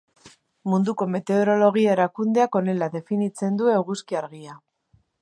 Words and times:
Munduko 0.71 1.07
Meteorologia 1.15 1.93
Erakundeak 1.97 2.59
honela 2.65 2.91
definitzen 2.99 3.63
du 3.63 3.73
eguzki-argia 3.79 4.61